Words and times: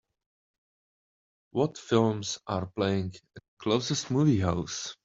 What 1.51 1.77
films 1.77 2.39
are 2.47 2.65
playing 2.65 3.13
at 3.15 3.21
the 3.35 3.41
closest 3.59 4.09
movie 4.09 4.39
house 4.39 4.95